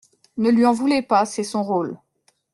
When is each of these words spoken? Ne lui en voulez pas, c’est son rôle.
Ne 0.37 0.49
lui 0.49 0.65
en 0.65 0.71
voulez 0.73 1.03
pas, 1.03 1.27
c’est 1.27 1.43
son 1.43 1.61
rôle. 1.63 1.99